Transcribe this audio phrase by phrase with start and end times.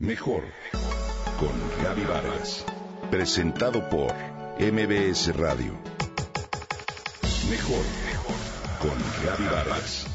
[0.00, 0.44] Mejor
[1.40, 2.64] con Gaby Vargas.
[3.10, 4.14] Presentado por
[4.60, 5.72] MBS Radio.
[7.50, 7.84] Mejor
[8.80, 10.06] con Gaby Vargas.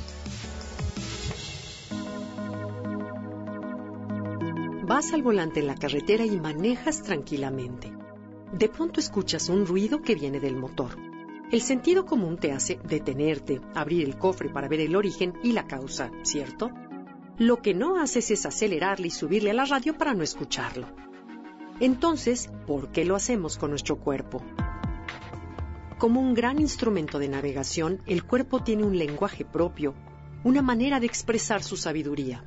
[4.88, 7.91] Vas al volante en la carretera y manejas tranquilamente.
[8.54, 10.97] De pronto escuchas un ruido que viene del motor.
[11.52, 15.68] El sentido común te hace detenerte, abrir el cofre para ver el origen y la
[15.68, 16.71] causa, ¿cierto?
[17.39, 20.88] Lo que no haces es acelerarle y subirle a la radio para no escucharlo.
[21.80, 24.44] Entonces, ¿por qué lo hacemos con nuestro cuerpo?
[25.98, 29.95] Como un gran instrumento de navegación, el cuerpo tiene un lenguaje propio,
[30.44, 32.45] una manera de expresar su sabiduría.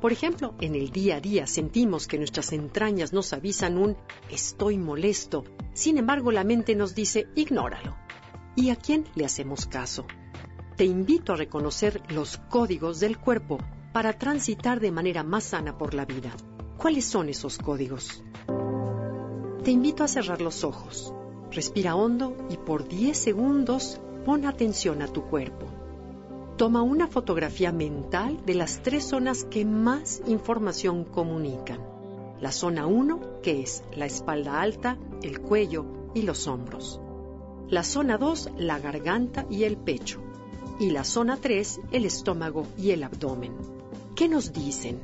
[0.00, 3.96] Por ejemplo, en el día a día sentimos que nuestras entrañas nos avisan un
[4.32, 7.96] estoy molesto, sin embargo la mente nos dice ignóralo.
[8.56, 10.06] ¿Y a quién le hacemos caso?
[10.76, 13.58] Te invito a reconocer los códigos del cuerpo
[13.94, 16.32] para transitar de manera más sana por la vida.
[16.76, 18.24] ¿Cuáles son esos códigos?
[19.62, 21.14] Te invito a cerrar los ojos.
[21.52, 25.66] Respira hondo y por 10 segundos pon atención a tu cuerpo.
[26.56, 31.78] Toma una fotografía mental de las tres zonas que más información comunican.
[32.40, 37.00] La zona 1, que es la espalda alta, el cuello y los hombros.
[37.68, 40.20] La zona 2, la garganta y el pecho.
[40.80, 43.73] Y la zona 3, el estómago y el abdomen.
[44.16, 45.00] ¿Qué nos dicen?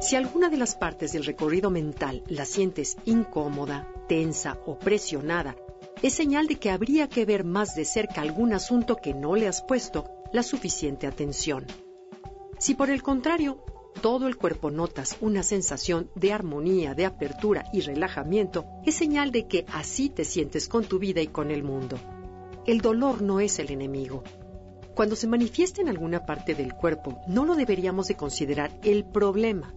[0.00, 5.54] Si alguna de las partes del recorrido mental la sientes incómoda, tensa o presionada,
[6.00, 9.48] es señal de que habría que ver más de cerca algún asunto que no le
[9.48, 11.66] has puesto la suficiente atención.
[12.58, 13.62] Si por el contrario,
[14.00, 19.46] todo el cuerpo notas una sensación de armonía, de apertura y relajamiento, es señal de
[19.46, 21.98] que así te sientes con tu vida y con el mundo.
[22.66, 24.24] El dolor no es el enemigo,
[24.94, 29.74] cuando se manifiesta en alguna parte del cuerpo, no lo deberíamos de considerar el problema.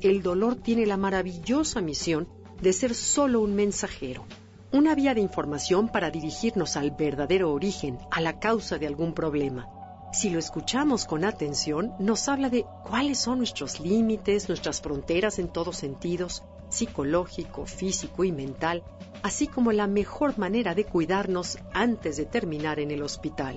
[0.00, 2.28] El dolor tiene la maravillosa misión
[2.60, 4.26] de ser solo un mensajero,
[4.72, 9.68] una vía de información para dirigirnos al verdadero origen, a la causa de algún problema.
[10.12, 15.48] Si lo escuchamos con atención, nos habla de cuáles son nuestros límites, nuestras fronteras en
[15.48, 18.82] todos sentidos, psicológico, físico y mental,
[19.22, 23.56] así como la mejor manera de cuidarnos antes de terminar en el hospital.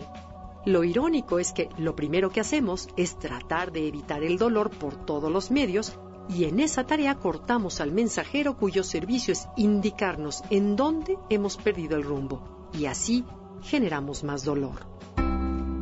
[0.66, 5.06] Lo irónico es que lo primero que hacemos es tratar de evitar el dolor por
[5.06, 5.98] todos los medios
[6.30, 11.96] y en esa tarea cortamos al mensajero cuyo servicio es indicarnos en dónde hemos perdido
[11.96, 13.24] el rumbo y así
[13.62, 14.86] generamos más dolor.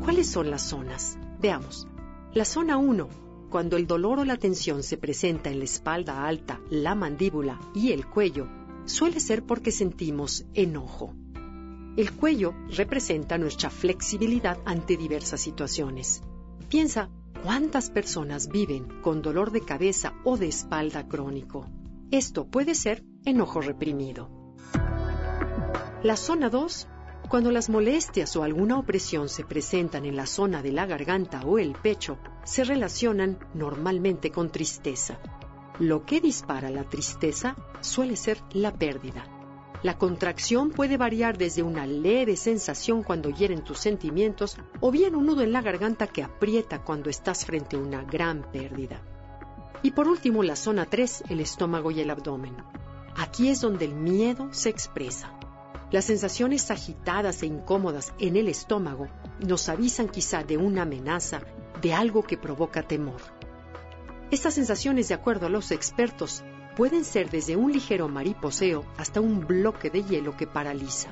[0.03, 1.17] ¿Cuáles son las zonas?
[1.39, 1.87] Veamos.
[2.33, 3.09] La zona 1,
[3.49, 7.91] cuando el dolor o la tensión se presenta en la espalda alta, la mandíbula y
[7.91, 8.47] el cuello,
[8.85, 11.13] suele ser porque sentimos enojo.
[11.97, 16.21] El cuello representa nuestra flexibilidad ante diversas situaciones.
[16.69, 17.09] Piensa
[17.43, 21.65] cuántas personas viven con dolor de cabeza o de espalda crónico.
[22.11, 24.29] Esto puede ser enojo reprimido.
[26.03, 26.87] La zona 2,
[27.29, 31.57] cuando las molestias o alguna opresión se presentan en la zona de la garganta o
[31.57, 35.17] el pecho, se relacionan normalmente con tristeza.
[35.79, 39.36] Lo que dispara la tristeza suele ser la pérdida.
[39.83, 45.27] La contracción puede variar desde una leve sensación cuando hieren tus sentimientos o bien un
[45.27, 49.01] nudo en la garganta que aprieta cuando estás frente a una gran pérdida.
[49.83, 52.55] Y por último, la zona 3, el estómago y el abdomen.
[53.15, 55.31] Aquí es donde el miedo se expresa.
[55.91, 59.07] Las sensaciones agitadas e incómodas en el estómago
[59.39, 61.41] nos avisan quizá de una amenaza,
[61.81, 63.21] de algo que provoca temor.
[64.31, 66.43] Estas sensaciones, de acuerdo a los expertos,
[66.77, 71.09] pueden ser desde un ligero mariposeo hasta un bloque de hielo que paraliza.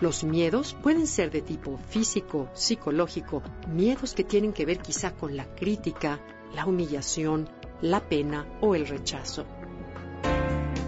[0.00, 3.40] Los miedos pueden ser de tipo físico, psicológico,
[3.72, 6.18] miedos que tienen que ver quizá con la crítica,
[6.52, 7.48] la humillación,
[7.80, 9.46] la pena o el rechazo.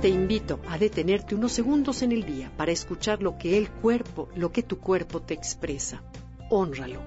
[0.02, 4.28] Te invito a detenerte unos segundos en el día para escuchar lo que el cuerpo,
[4.34, 6.02] lo que tu cuerpo te expresa.
[6.48, 7.00] Hónralo.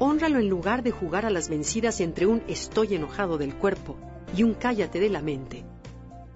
[0.00, 3.96] Hónralo en lugar de jugar a las vencidas entre un estoy enojado del cuerpo
[4.36, 5.64] y un cállate de la mente.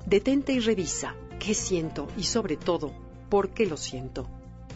[0.07, 2.93] Detente y revisa qué siento y sobre todo,
[3.31, 4.29] por qué lo siento.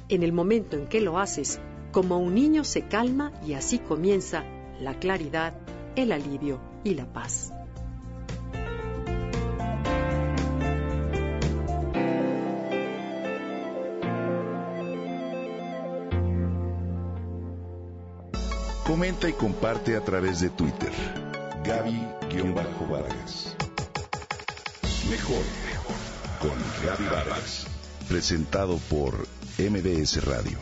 [0.09, 1.61] En el momento en que lo haces,
[1.93, 4.45] como un niño se calma y así comienza
[4.81, 5.53] la claridad,
[5.97, 7.53] el alivio y la paz.
[18.87, 20.93] Comenta y comparte a través de Twitter.
[21.63, 23.68] Gaby-Vargas.
[25.11, 25.43] Mejor
[26.39, 27.67] con Gaby Vargas.
[28.09, 29.27] Presentado por
[29.59, 30.59] MBS Radio.